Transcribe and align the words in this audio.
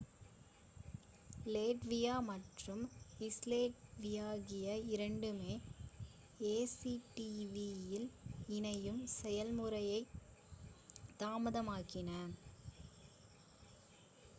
லேட்வியா 1.45 2.15
மற்றும் 2.29 2.81
ஸ்லோவேகியா 3.29 4.29
இரண்டுமே 4.93 5.53
ஏசிடிஏவில் 6.39 8.09
இணையும் 8.49 9.01
செயல்முறையை 9.15 10.01
தாமதமாக்கின 11.19 12.09